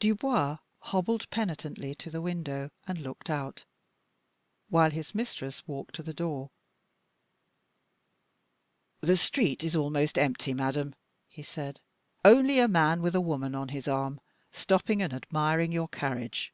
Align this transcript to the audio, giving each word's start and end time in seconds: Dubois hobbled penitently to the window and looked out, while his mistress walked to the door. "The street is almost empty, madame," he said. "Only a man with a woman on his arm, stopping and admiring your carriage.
Dubois 0.00 0.58
hobbled 0.80 1.30
penitently 1.30 1.94
to 1.94 2.10
the 2.10 2.20
window 2.20 2.70
and 2.88 2.98
looked 2.98 3.30
out, 3.30 3.64
while 4.68 4.90
his 4.90 5.14
mistress 5.14 5.64
walked 5.68 5.94
to 5.94 6.02
the 6.02 6.12
door. 6.12 6.50
"The 9.00 9.16
street 9.16 9.62
is 9.62 9.76
almost 9.76 10.18
empty, 10.18 10.54
madame," 10.54 10.96
he 11.28 11.44
said. 11.44 11.78
"Only 12.24 12.58
a 12.58 12.66
man 12.66 13.00
with 13.00 13.14
a 13.14 13.20
woman 13.20 13.54
on 13.54 13.68
his 13.68 13.86
arm, 13.86 14.20
stopping 14.50 15.00
and 15.02 15.12
admiring 15.14 15.70
your 15.70 15.86
carriage. 15.86 16.52